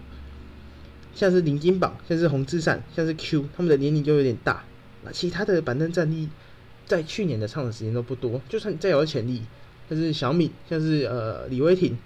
[1.15, 4.63] 像是林金榜，像是洪志善，像是 Q，他们的年龄就有点大。
[5.03, 6.29] 那其他的板凳战力
[6.85, 9.41] 在去年的上场时间都不多，就算再有潜力，
[9.89, 11.97] 像是小米，像是呃李威霆，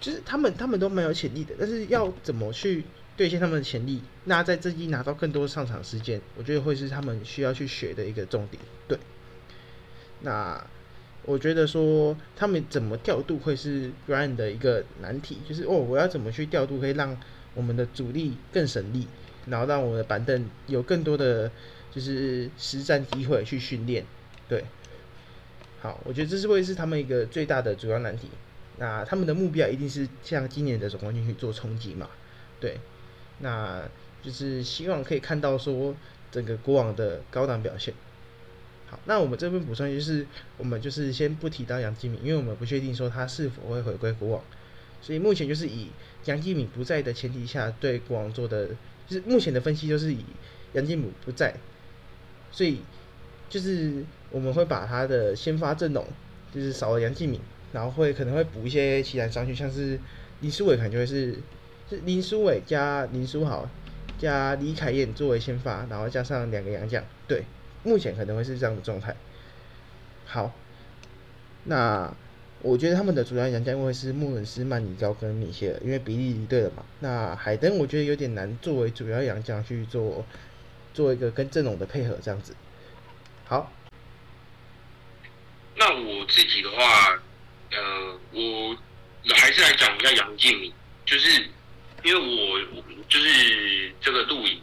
[0.00, 2.84] 就是他们他们都蛮有潜力的，但是要怎么去
[3.16, 4.00] 兑现他们的潜力？
[4.24, 8.62] 那在这季拿到更多上场时间，我觉得会是他们需要去学的一个重点。
[8.88, 8.98] 对，
[10.20, 10.64] 那。
[11.24, 17.16] 我觉得说他们怎么调度会是 Ryan 的一个难题，就是哦，我要怎么去调度可以让
[17.54, 19.06] 我们的主力更省力，
[19.46, 21.48] 然后让我们的板凳有更多的
[21.92, 24.04] 就是实战机会去训练。
[24.48, 24.64] 对，
[25.82, 28.28] 好，我觉得这是会是他们一个最大的主要难题。
[28.78, 32.08] 那他们的目标一定是向今年的总冠军去做冲击嘛？
[32.60, 32.78] 对，
[33.40, 33.82] 那
[34.22, 35.94] 就是希望可以看到说
[36.30, 37.92] 整个国王的高档表现。
[38.88, 40.24] 好那我们这边补充就是，
[40.56, 44.44] 我们就是先不提到杨继敏，因为我们不确定说他是否会回归国王，
[45.00, 45.88] 所以目前就是以
[46.26, 48.68] 杨继敏不在的前提下对国王做的，
[49.08, 50.24] 就是目前的分析就是以
[50.74, 51.54] 杨继敏不在，
[52.52, 52.82] 所以
[53.48, 56.04] 就是我们会把他的先发阵容
[56.52, 57.40] 就是少了杨继敏，
[57.72, 59.98] 然后会可能会补一些其他上去，像是
[60.40, 61.36] 林书伟可能就会是
[61.88, 63.68] 是林书伟加林书豪
[64.18, 67.44] 加李凯燕作为先发，然后加上两个洋将，对。
[67.84, 69.12] 目前可能会是这样的状态。
[70.24, 70.52] 好，
[71.64, 72.14] 那
[72.60, 76.84] 我觉得他们的主要洋将会是穆伦斯、曼尼高跟米歇尔，因为比利离队了嘛。
[77.00, 80.24] 那海登我觉得有点难作为主要洋将去做
[80.94, 82.54] 做一个跟阵容的配合这样子。
[83.44, 83.72] 好，
[86.62, 87.18] 的话，
[87.72, 88.76] 呃，我
[89.34, 90.72] 还是来讲一下杨敬敏，
[91.04, 91.28] 就是
[92.02, 94.60] 因为我就是这个录影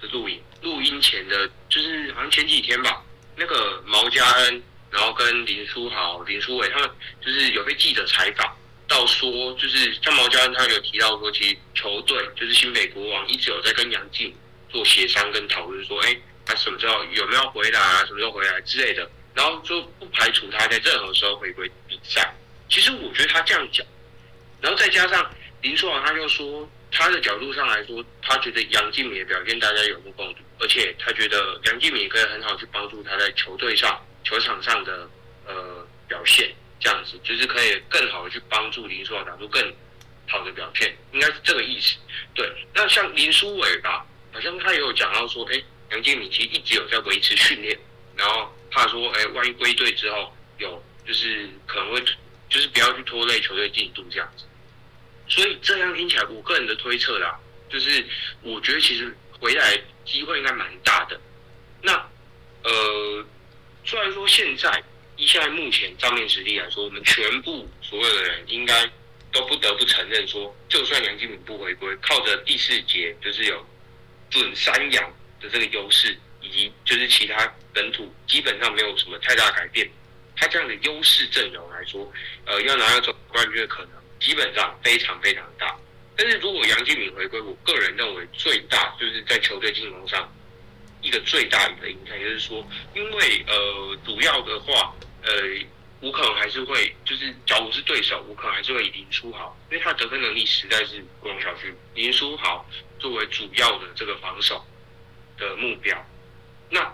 [0.00, 0.40] 的录影。
[0.62, 3.02] 录音前的，就是好像前几天吧，
[3.34, 4.62] 那个毛家恩，
[4.92, 6.88] 然后跟林书豪、林书伟他们，
[7.20, 14.32] 就是有被记者采访到说，就是像毛家恩他有提到说，其实球队就是新北国王一直有在跟杨静
[14.68, 22.34] 做协商跟讨论，说，哎，他什么时候有没有回来啊，什么时候回来之类的，然后就不排除他在任何时候回归比赛。
[22.68, 23.86] 其实我觉得他这样讲，
[24.60, 26.68] 然后再加上林书豪他又说。
[26.94, 35.08] 他的角度上来说，他觉得杨敬敏的表现大家有目共睹，而且他觉得杨敬敏可以很好去帮助他在球队上、球场上的
[35.46, 39.74] 呃表现，这样子就是可以更好的去帮助林书豪打出更
[40.28, 41.96] 好的表现，应该是这个意思。
[42.34, 47.74] 对，那像林书伟吧，好像他也有讲到说，哎，杨敬敏其实一直有在维持训练，
[48.16, 52.00] 然后怕说，哎，万一归队之后有就是可能会
[52.48, 54.44] 就是不要去拖累球队进度这样子。
[55.28, 57.38] 所以这样听起来，我个人的推测啦，
[57.70, 58.04] 就是
[58.42, 61.18] 我觉得其实回来机会应该蛮大的。
[61.80, 61.92] 那
[62.64, 63.26] 呃，
[63.84, 64.82] 虽然说现在
[65.16, 68.84] 以现在目前账面实力来说，我们全部所有的人应该
[69.32, 73.64] 都不得不承认说，就算杨金敏不回归，靠着第四节就是有
[74.28, 76.16] 准三阳的这个优势，
[76.52, 79.90] 及就是其他本土基本上没有什么太大改变，
[80.36, 82.12] 他这样的优势阵容来说，
[82.46, 83.90] 呃，要拿到总冠军的可能。
[84.20, 85.76] 基本上非常非常大，
[86.16, 90.32] 但是如果杨敬敏回归，我个人认为最大就是在球队进攻上
[91.00, 95.32] 一个最大的一个影响，就是说，因为呃主要的话，呃
[95.98, 101.74] 我可能还是会就是，假如是对手，我可能还是会以林书豪，因为他得分能力实在是不容小觑。
[101.94, 102.64] 林书豪
[103.00, 104.64] 作为主要的这个防守
[105.36, 105.96] 的目标，
[106.72, 106.90] 那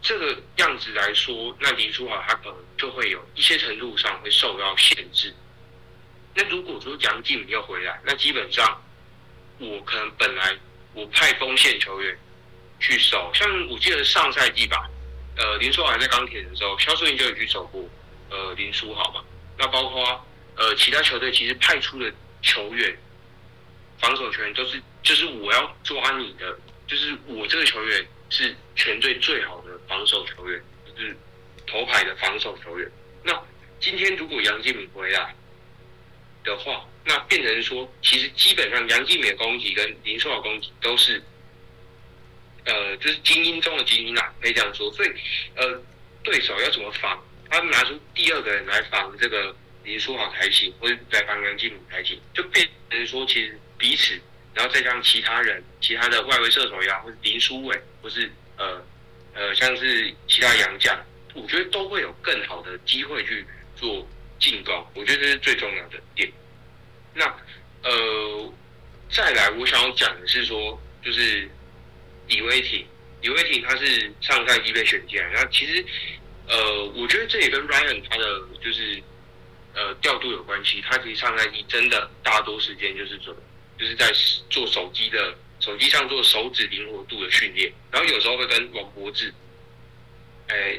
[0.00, 5.34] 这个样子来说，那林书豪他可能就会有一些程度上会受到限制。
[6.32, 8.80] 那如果说杨敬要回来，那基本上
[9.58, 10.56] 我可能本来
[10.94, 12.16] 我派锋线球员
[12.78, 14.88] 去守，像我记得上赛季吧，
[15.36, 17.84] 呃林书豪还在钢铁的时候，肖顺英就有去守过
[18.30, 19.24] 呃林书豪嘛。
[19.58, 22.10] 那包括呃其他球队其实派出的
[22.42, 22.96] 球员，
[23.98, 31.14] 防守球员都是就是我要抓你的，就是我这个球员是全队最好的防守球员，就是
[31.66, 32.90] 头牌的防守球员。
[33.22, 33.32] 那
[33.78, 35.34] 今天如果杨敬敏回来，
[36.42, 41.22] 的话，那变成说，其实基本上杨继敏的攻击跟林书豪攻击都是，
[42.64, 44.90] 呃，就是精英中的精英啊，可以这样说。
[44.92, 45.08] 所以，
[45.56, 45.82] 呃，
[46.22, 47.22] 对手要怎么防？
[47.50, 54.18] 他们拿出第二个人来防这个林书豪才行，或者来防杨继敏才行，就变成说，其实彼此，
[54.54, 58.82] 然后再加上其他人，其他的外围射手也好，或者林书伟，或是呃
[59.34, 60.98] 呃，像是其他洋将，
[61.34, 63.44] 我觉得都会有更好的机会去
[63.76, 64.06] 做。
[64.42, 66.32] 进攻，我觉得这是最重要的点。
[67.12, 67.26] 那
[67.82, 68.54] 呃，
[69.10, 71.46] 再来，我想要讲的是说，就是
[72.26, 72.86] 李威霆，
[73.20, 75.84] 李威霆他是上赛季被选进来，那其实
[76.48, 78.24] 呃，我觉得这也跟 Ryan 他的
[78.64, 79.02] 就是
[79.74, 83.36] 呃调度有关系，他其实上赛季真的大多时间就是准
[83.80, 84.12] 就是在
[84.50, 89.32] 做手机的手机上做手指灵活度的训练，然后有时候会跟王博志，
[90.48, 90.78] 哎，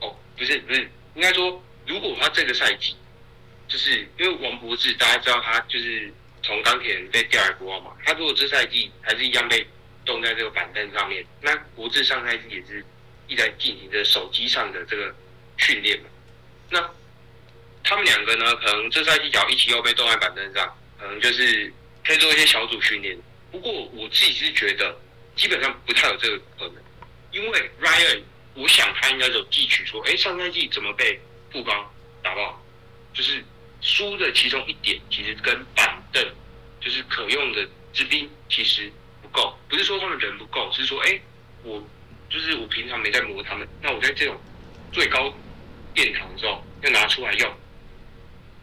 [0.00, 0.80] 哦，不是不是，
[1.14, 2.96] 应该说如果他这个赛季，
[3.68, 6.10] 就是因为王博志大家知道他就是
[6.42, 9.66] 从钢铁人被调来国王嘛，他如果这赛季还是一样被
[10.06, 12.82] 冻在这个板凳上面，那博志上赛季也是
[13.26, 15.14] 一直在进行着手机上的这个
[15.58, 16.08] 训练嘛，
[16.70, 16.90] 那。
[17.84, 21.72] 他们两个呢，可能这赛季脚一起又被冻在板凳上，可能就是
[22.04, 23.16] 可以做一些小组训练。
[23.50, 24.94] 不过我自己是觉得，
[25.36, 26.74] 基本上不太有这个可能，
[27.32, 28.22] 因为 Ryan，
[28.54, 31.18] 我想他应该有汲取说，哎，上赛季怎么被
[31.50, 31.90] 布邦
[32.22, 32.62] 打爆，
[33.14, 33.44] 就是
[33.80, 36.22] 输的其中一点，其实跟板凳
[36.80, 41.20] 就是可用的之兵其实不够，不是说他们人不够，是说，哎，
[41.62, 41.82] 我
[42.28, 44.38] 就是我平常没在磨他们，那我在这种
[44.92, 45.32] 最高
[45.94, 47.56] 殿堂的时候要拿出来用。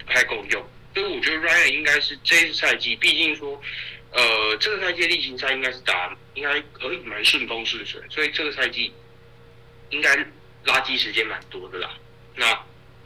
[0.07, 0.63] 不太够用，
[0.95, 3.61] 所以我觉得 Ryan 应该是这一赛季，毕竟说，
[4.11, 8.93] 呃，这个赛季例行赛应该是打，应该可以蛮顺风顺水，所以这个赛季
[9.89, 10.15] 应该
[10.63, 11.89] 垃圾时间蛮多的啦。
[12.33, 12.45] 那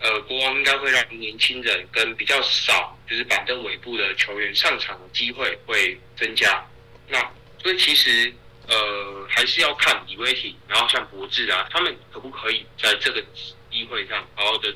[0.01, 6.63] 呃，国王应该会让年轻人跟比较少就是板凳尾部的球员上场的机会会增加。
[7.07, 7.19] 那
[7.61, 8.31] 所以其实
[8.67, 13.21] 呃还是要看李威霆，然后像博智啊，他们可不可以在这个
[13.71, 14.71] 机会上好好的。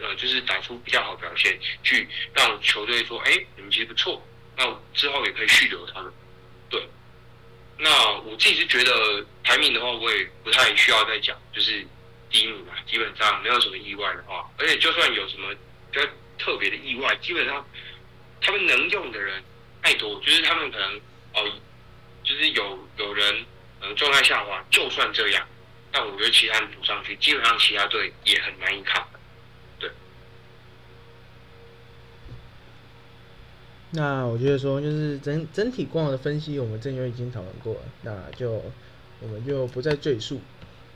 [0.00, 4.22] 呃，就是打出比较好表现，去让球队说，哎，你们其实不错，
[4.56, 6.12] 那之后也可以续留他们。
[6.70, 6.80] 对，
[7.78, 11.84] 那我自己是觉得排名的话，我也不太需要再讲，就是
[12.30, 15.52] 第一名嘛，基本上没有什么意外的话，而且就算有什么
[15.90, 16.06] 比较
[16.38, 17.66] 特别的意外，基本上
[18.40, 19.42] 他们能用的人
[19.82, 20.96] 太多，就是他们可能
[21.34, 21.52] 哦，
[22.22, 23.44] 就是有有人
[23.80, 25.44] 嗯状态下滑，就算这样，
[25.90, 29.04] 但我觉得其他人补上去，基本上其他队也很难以抗。
[33.92, 38.62] 那我觉得说，就是整整体光的分析，我们之前已经讨论过了，那就
[39.20, 40.40] 我们就不再赘述。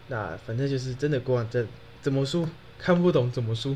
[0.08, 1.66] 那反正就是真的光这
[2.02, 2.46] 怎么输，
[2.78, 3.74] 看不懂怎么输。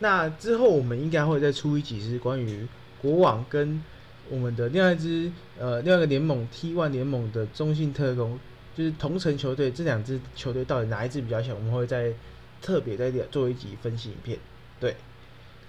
[0.00, 2.66] 那之后我们应该会再出一集是关于
[3.00, 3.82] 国网跟
[4.28, 8.38] 我们的另外一支呃另外一个联盟 T1 联盟的中信特工，
[8.76, 12.12] 就是同城球队这两支球队到底哪一支比较强，我们会再
[12.60, 14.38] 特别再做一集分析影片。
[14.80, 14.96] 对，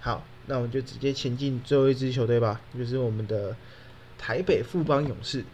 [0.00, 0.24] 好。
[0.46, 3.54] 那我们就直接前进最后一支球队吧，就是我们的
[4.18, 5.44] 台北富邦勇士。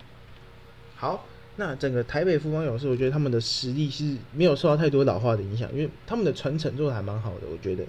[0.94, 7.40] 好，那整个台北富邦勇士，我觉得他们的实力是没有受到太多老化的影响，因为他们的传承做的还蛮好的。
[7.52, 7.84] 我觉得，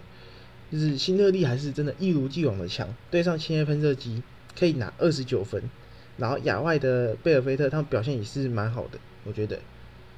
[0.69, 4.21] 就是新特利还是真的一如既往的强，对上千叶喷射机
[4.59, 5.63] 可以拿二十九分，
[6.17, 9.57] 然后亚外的贝尔菲特他们表现也是蛮好的，我觉得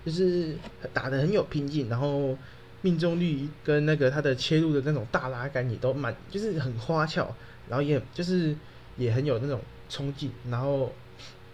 [0.04, 0.56] 就是
[0.92, 2.36] 打的很有拼劲，然后。
[2.82, 7.36] 命中率跟那个他的切入的那种大拉杆也都蛮，就是很花俏，
[7.68, 8.56] 然后也就是
[8.96, 10.94] 也很有那种冲劲，然后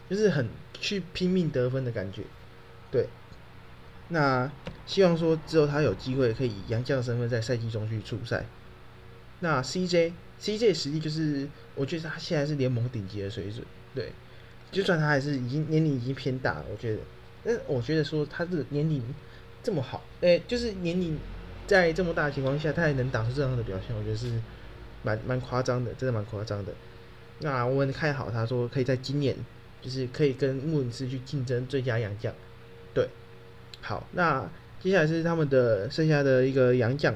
[0.07, 0.47] 就是很
[0.79, 2.21] 去拼命得分的感觉，
[2.91, 3.07] 对。
[4.09, 4.51] 那
[4.85, 8.45] 希望说之后他有机会可以以洋将身份在赛季中去出赛。
[9.39, 14.11] 那 CJ CJ 实力就是我觉得他现在是联盟顶级的水准，对。
[14.71, 16.99] 就算他还是已经年龄已经偏大了，我觉得，
[17.43, 19.03] 但我觉得说他的年龄。
[19.65, 21.17] 这么好，诶，就是年龄
[21.65, 24.31] 在这么大的情况下，他还能打出这样的表现，我觉得是
[25.01, 26.71] 蛮蛮夸张的，真的蛮夸张的。
[27.39, 29.35] 那我们看好他说可以在今年，
[29.81, 32.31] 就是可以跟穆里斯去竞争最佳洋将。
[32.93, 33.09] 对，
[33.81, 34.47] 好，那
[34.79, 37.15] 接下来是他们的剩下的一个洋将，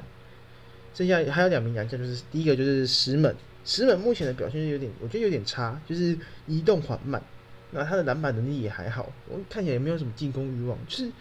[0.95, 7.21] 剩下还有两名洋将，就是第一个就是石门，石门目前的表现是有点，我觉得有点差，就是移动缓慢，
[7.69, 11.12] 那他的篮板能力也还好，我看起来也没有什么进攻欲望，就是。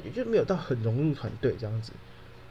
[0.00, 1.92] 也就没有到很融入团队这样子，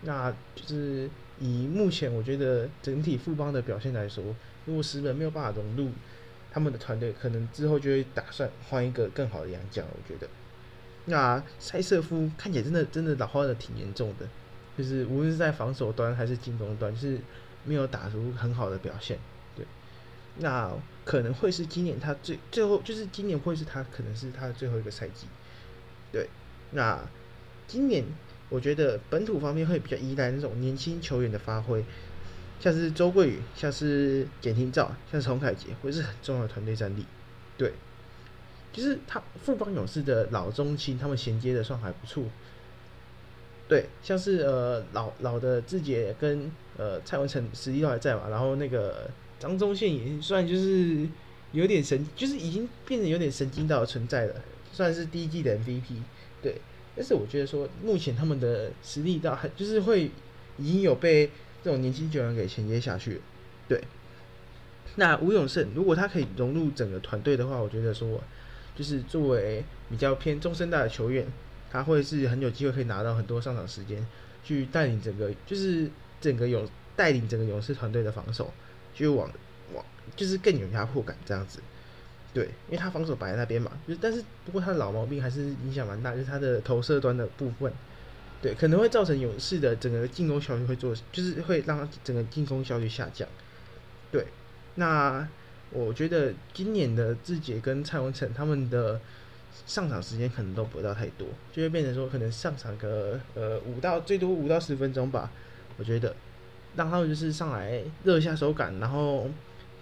[0.01, 4.23] 那就是以目前我觉得整体富邦的表现来说，
[4.65, 5.91] 如果石门没有办法融入
[6.51, 9.86] 他们的团队，可能之后就会打算换一个更好的洋将。
[9.86, 10.29] 我觉得，
[11.05, 14.27] 那塞瑟夫看起来真的真的老化的挺严重的，
[14.77, 17.19] 就是无论是在防守端还是进攻端，就是
[17.65, 19.19] 没有打出很好的表现。
[19.56, 19.65] 对，
[20.37, 20.71] 那
[21.04, 25.27] 可能会是今年他最最后就是今年会是他可能是他的最后一个赛季。
[26.12, 26.29] 对，
[26.71, 27.06] 那。
[27.68, 28.04] 今年
[28.50, 31.84] 我觉得本土方面会比较依赖那种年轻球员的发挥，
[32.60, 37.04] 像是周桂宇，像是简廷照，像是洪凯杰，会是很重要的团队战力。
[37.58, 37.74] 对，
[38.72, 42.24] 就是他富邦勇士的老中青，他们衔接的算还不错。
[43.68, 49.10] 对，像是呃老老的志杰跟呃蔡文成实力都还在嘛，然后那个
[49.40, 51.10] 张忠宪也算就是
[51.52, 54.36] 有点神，就是已经变得有点神经到存在了，
[54.72, 55.82] 算是第一季的 MVP。
[56.44, 56.62] 对。
[56.96, 60.10] 但是我觉得说，目前他们的实力到还就是会
[60.58, 61.29] 已经有被
[61.63, 63.21] 这种年轻球员给衔接下去。
[63.67, 63.83] 对，
[64.96, 68.21] 那吴永胜如果他可以融入整个团队的话，我觉得说，
[68.75, 71.27] 就是作为比较偏中生代的球员，
[71.69, 74.06] 他会是很有机会可以拿到很多上场时间，
[74.43, 75.89] 去带领整个就是
[76.21, 76.65] 整个勇
[76.96, 78.54] 带领整个勇士团队的防守，
[78.93, 79.29] 就往
[79.73, 79.83] 往
[80.15, 81.60] 就是更有压迫感这样子。
[82.36, 87.71] 对，因为他防守摆在那边嘛，就是但是不过他的老毛病还是影响蛮大，就是他的投射端的部分，
[88.42, 93.25] 对，可能会造成勇士的整个进攻效率会做，就是会让整个进攻效率下降。
[94.12, 94.25] 对，
[94.75, 95.25] 那
[95.71, 99.00] 我觉得今年的志杰跟蔡文成他们的
[99.65, 105.31] 上场时间可能都不到太多，就会变成说可能上场个呃五到最多五到十分钟吧，
[105.77, 106.13] 我觉得
[106.75, 109.29] 让他们就是上来热一下手感，然后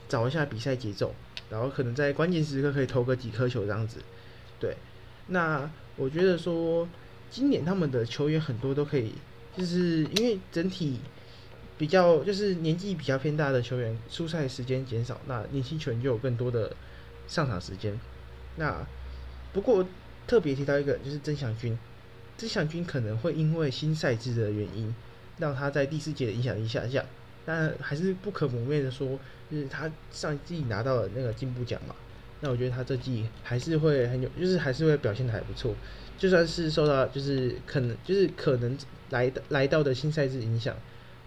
[0.08, 1.12] 找一下比赛节奏。
[1.50, 4.00] 然后可能在关键时刻可以投个几颗球这样子，
[4.60, 4.76] 对。
[5.28, 6.88] 那我觉得说，
[7.30, 9.14] 今年他们的球员很多都可以，
[9.56, 11.00] 就是因为整体
[11.78, 16.76] 比较就是年纪比较偏大的球员出赛时间减少，那年轻球员就有更多的
[17.28, 18.00] 上场时间。
[18.58, 18.86] 那
[19.54, 19.86] 不过
[20.28, 21.78] 特别提到一个就是曾祥军，
[22.38, 24.94] 曾祥军可能会因为新赛制的原因，
[25.38, 27.06] 让他在第四节的影响力下降。
[27.46, 29.20] 但还是不可磨灭的说，
[29.52, 31.94] 就是他上季拿到了那个进步奖嘛，
[32.40, 35.76] 那我觉得他这季还是会很有，就是还是会表现的还不错，
[36.18, 38.78] 就算是受到就是可能就是可能
[39.10, 40.76] 来来到的新赛制影响，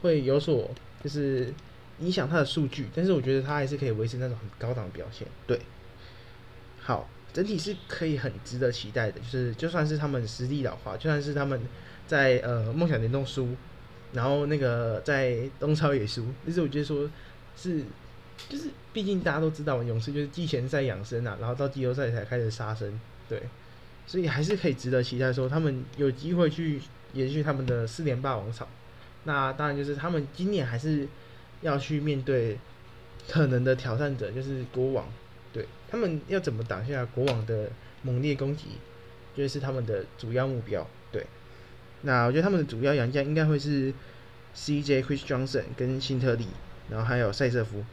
[0.01, 0.71] 会有所
[1.05, 1.53] 就是
[2.01, 5.29] 影响他的数据，但是我觉得他还是可以维持那种很高档的表现。
[5.47, 5.61] 对，
[6.81, 11.61] 好，整体是可以很值得期待的，就是就算是他们实力老化，就算是他们
[12.07, 13.55] 在呃梦想联动输。
[14.17, 17.09] 然后那个在东超也输，但是我觉得说，
[17.55, 17.85] 是
[18.49, 22.99] 就是毕竟大家都知道，勇士就是季前赛养生啊，然后到季后赛才开始杀生，
[23.29, 23.43] 对，
[24.07, 26.81] 所以还是可以值得期待说他们有机会去
[27.13, 28.67] 延续他们的四连霸王朝。
[29.25, 31.07] 那当然就是他们今年还是
[31.61, 32.57] 要去面对
[33.29, 35.07] 可能的挑战者，就是国王，
[35.53, 37.69] 对他们要怎么挡下国王的
[38.01, 38.65] 猛烈攻击，
[39.37, 41.27] 就是他们的主要目标，对。
[42.03, 43.93] 那我觉得他们的主要洋将应该会是
[44.55, 45.03] C.J.
[45.03, 46.47] Chris Johnson 跟辛特利，
[46.91, 47.85] 然后还有塞瑟夫。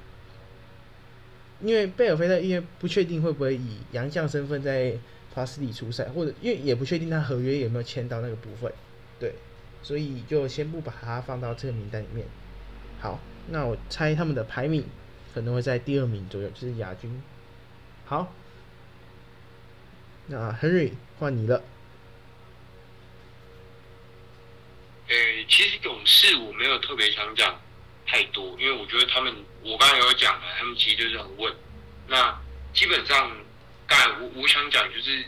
[1.62, 4.98] 因为贝尔菲特因为不确定会不会以洋将身份在
[5.34, 8.72] 帕斯里出赛，或者因为也不确定他合约有没有签到那个部分，
[9.20, 9.34] 对，
[9.82, 12.28] 所以就先不把他放到这个名单里面。
[13.00, 14.84] 好，那我猜他们的排名
[15.34, 17.22] 可能会在第二名左右，就是亚军。
[18.06, 18.34] 好，
[20.28, 21.62] 那 Henry 换你了。
[25.54, 27.62] 其实勇士我没有特别想讲
[28.08, 29.32] 太多，因为我觉得他们，
[29.62, 31.56] 我刚才有讲了，他们其实就是很稳。
[32.08, 32.36] 那
[32.74, 33.32] 基本上，
[33.86, 35.24] 刚才我我想讲就是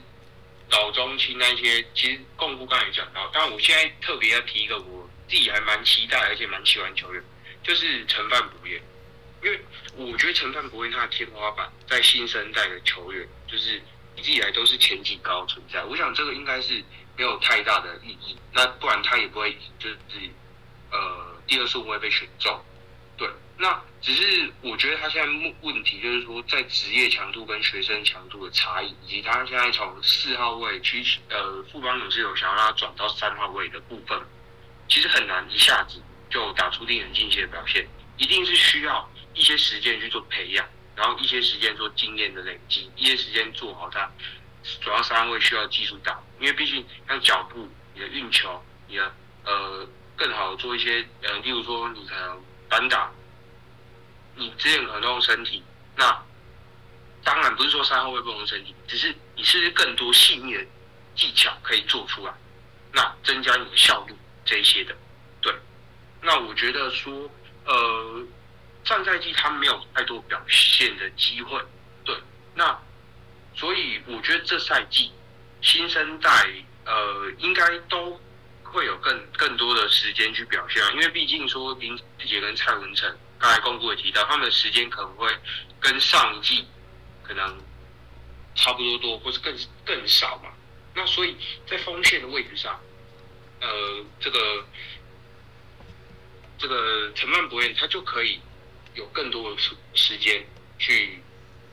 [0.72, 7.24] 老中青那些，其实共夫刚才也讲到，但我现在特别要提一个我自己还蛮期待而且蛮喜欢球员，
[7.62, 8.82] 就是陈范博彦，
[9.44, 9.60] 因为
[9.96, 13.80] 我觉得陈范博彦他的天花板在新生代的球员，就是
[14.16, 15.84] 一直以来都是前几高存在。
[15.84, 16.84] 我想这个应该是。
[17.18, 19.96] 没有太大的意义，那不然他也不会就是
[20.92, 22.60] 呃第二顺位被选中，
[23.18, 34.20] 对，那只是我觉得他现在问问题就是说在职业强度跟学生强度的差异，以及他现在从四号位去呃副帮勇士有想要让他转到三号位的部分，
[34.90, 37.88] 其实很难一下子就打出令人惊喜的表现，
[38.18, 44.12] 一定是需要一些时间去做培养，然后一些时间做经验的累积，一些时间做好他。
[44.82, 49.14] 主要三位需要技术打，因为毕竟像脚步、你的运球、你的
[49.44, 53.12] 呃更好做一些呃，例如说你可能单打，
[54.36, 55.64] 你之前可能用身体，
[55.96, 56.24] 那
[57.24, 60.66] 当然不是说三号位不用身体，只是你是不是更多细腻的
[61.16, 62.34] 技巧可以做出来，
[62.92, 64.96] 那增加你的效率这一些的，
[65.42, 65.54] 对。
[66.22, 67.30] 那我觉得说
[67.66, 68.26] 呃，
[68.84, 71.62] 上赛季他没有太多表现的机会，
[72.04, 72.16] 对，
[72.56, 72.78] 那。
[73.56, 75.12] 所以我觉得这赛季
[75.62, 76.30] 新生代
[76.86, 78.20] 呃应该都
[78.64, 85.34] 会有更更多的时间去表现，因为毕竟说林志杰跟蔡文成刚才公布也提到，他们的时间可能会
[85.80, 86.68] 跟上一季
[87.24, 87.58] 可能
[88.56, 90.50] 差不多多，或是更更少嘛。
[90.94, 91.36] 那所以
[91.66, 92.80] 在锋线的位置上，
[93.62, 94.66] 呃，这个
[96.58, 98.40] 这个陈曼博彦他就可以
[98.94, 100.46] 有更多的时时间
[100.78, 101.22] 去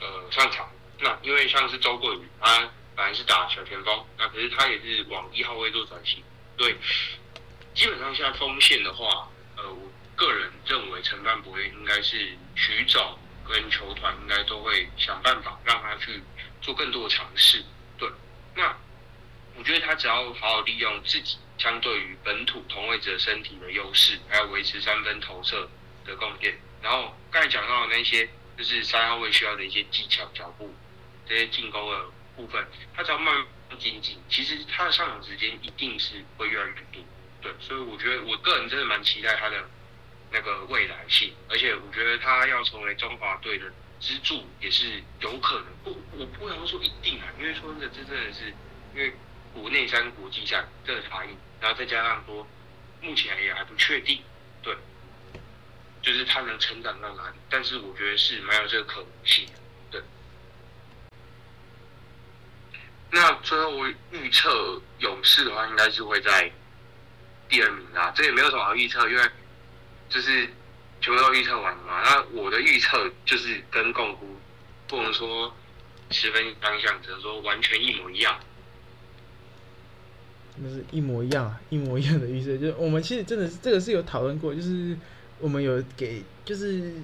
[0.01, 0.72] 呃上场。
[1.03, 6.23] 那因为像是周桂宇，他本来是打小前锋，那可是他也是往一号位做转型。
[6.57, 6.77] 对，
[7.75, 16.23] 基本上现在锋线的话，呃，我个人认为陈范博应该是徐总跟球团应该都会想办法让他去
[16.61, 17.65] 做更多的尝试。
[17.99, 18.09] 对，
[18.55, 18.77] 那
[19.57, 25.69] 我觉得他只要好好利用自己相对于本土同位者身体的优势，还有维持三分投射
[26.05, 30.73] 的贡献，然后刚才讲到的那些就是三号位需要的一些技巧、脚步
[31.27, 32.05] 这些进攻的
[32.37, 37.03] 部分，他只要慢慢精进，其实他的上场时间一定是会越来越多。
[37.41, 39.65] 对，所以我觉得我个人真的蛮期待他的
[40.31, 43.67] 那个未来性，而且我觉得他要成为中华队的
[43.99, 45.67] 支柱也是有可能。
[45.83, 48.49] 不，我不能说一定啊，因为说真的，这真的是
[48.95, 49.13] 因为
[49.53, 52.47] 国内三国际赛这个差异，然后再加上说
[53.01, 54.23] 目前也还不确定，
[54.63, 54.77] 对，
[56.01, 59.49] 就是他能成长到哪里，但是我觉得是蛮有这个可能性，
[59.91, 60.01] 对。
[63.15, 66.51] 那最后我预测勇士的话，应该是会在
[67.47, 68.11] 第二名啦。
[68.17, 69.23] 这也没有什么好预测，因为
[70.09, 70.49] 就是
[71.03, 72.01] 全部都预测完了嘛。
[72.03, 74.27] 那我的预测就是跟共估
[74.89, 75.55] 不能说
[76.11, 78.41] 十分相像，只能说完全一模一样。
[80.57, 82.57] 那是一模一样啊，一模一样的预测。
[82.57, 84.97] 就是我们其实真的是这个是有讨论过，就是
[85.39, 86.95] 我们有给，就是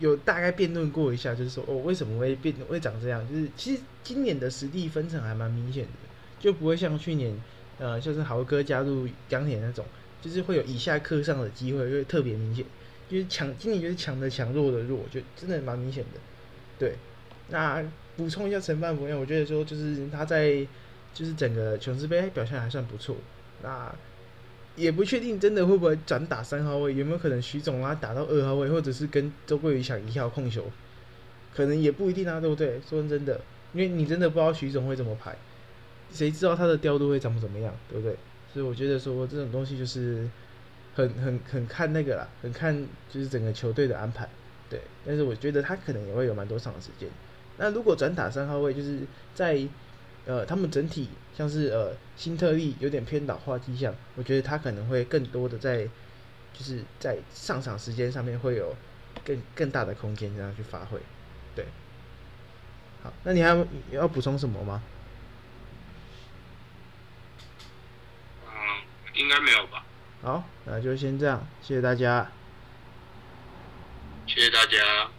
[0.00, 3.24] 有大概辩论过一下，就是说哦为什么会变会长这样？
[3.28, 5.90] 就是其实今年的实力分层还蛮明显的，
[6.40, 7.32] 就不会像去年
[7.78, 9.86] 呃就是豪哥加入钢铁那种，
[10.20, 12.64] 就是会有以下克上的机会，会特别明显。
[13.08, 16.20] 就是强今年就是强的强，弱的弱，就真的蛮明显的。
[16.78, 16.96] 对，
[17.48, 17.80] 那
[18.16, 20.66] 补充一下陈范博，我觉得说就是他在。
[21.12, 23.16] 就是整个琼斯杯表现还算不错，
[23.64, 23.92] 那
[24.76, 30.64] 也不确定真的会不会转打三号位，有没有可能徐总啊打到二号位，或者是跟周桂宇抢一号控球，
[31.54, 32.80] 可能也不一定啊，对不对？
[32.88, 33.40] 说真的，
[33.72, 35.36] 因为你真的不知道徐总会怎么排，
[36.12, 38.16] 谁知道他的调度会怎么怎么样，对不对？
[38.52, 40.28] 所以我觉得说这种东西就是
[40.94, 42.74] 很很很看那个啦，很看
[43.08, 44.28] 就是整个球队的安排，
[44.68, 44.80] 对。
[45.06, 47.08] 但是我觉得他可能也会有蛮多场的时间。
[47.58, 49.00] 那如果转打三号位，就是
[49.34, 49.60] 在
[50.26, 55.84] 呃，他们整体像是呃，新特利有点偏老化迹象，我觉得他可能会更多的在，
[56.52, 58.76] 就是在上场时间上面会有
[59.24, 61.00] 更更大的空间这样去发挥，
[61.54, 61.64] 对。
[63.02, 64.82] 好，那你还要要补充什么吗？
[68.46, 68.52] 嗯，
[69.14, 69.84] 应该没有吧。
[70.22, 72.30] 好，那就先这样，谢谢大家。
[74.26, 75.10] 谢谢大家。